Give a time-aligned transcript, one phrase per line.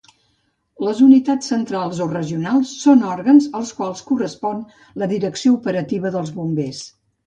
[0.87, 4.67] Les Unitats Centrals o Regionals són òrgans als quals correspon
[5.03, 6.87] la direcció operativa dels bombers.